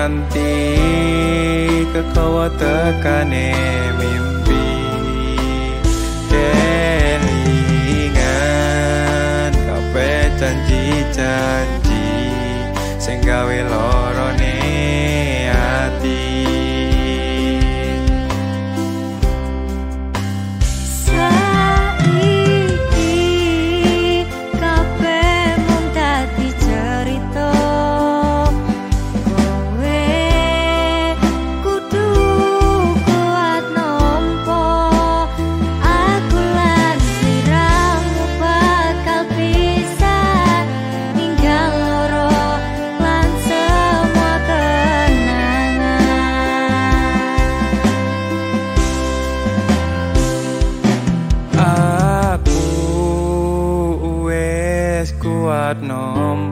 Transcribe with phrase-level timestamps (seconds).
[0.00, 0.56] nganti
[1.92, 3.52] kekawa tekane
[4.00, 4.64] mimpi
[6.32, 7.52] kelingan.
[9.52, 12.08] Kabeh janji-janji
[12.96, 13.58] sing gawe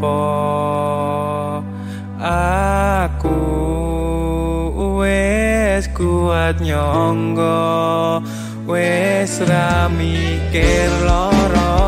[0.00, 1.60] nompo
[2.24, 3.36] aku
[4.96, 8.24] wes kuat nyonggo
[8.64, 11.79] wes ra mikir kabeh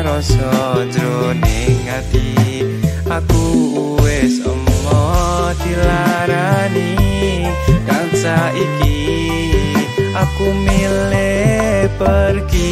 [0.00, 2.32] rasa jroning ati.
[3.12, 3.44] Aku
[4.00, 6.96] wis emo dilarani.
[7.84, 8.96] Kan saiki
[10.16, 12.71] aku milih pergi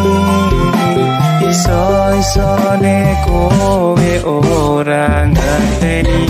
[2.21, 6.21] isone kowe ora ngerteni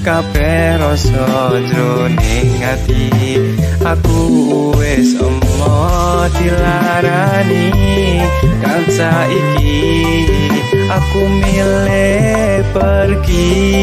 [0.00, 1.28] kabeh rasa
[1.68, 3.04] jroning ati.
[3.84, 4.20] Aku
[4.80, 7.68] wis ama dilarani
[8.64, 9.84] kanca iki
[10.88, 13.76] aku milih pergi.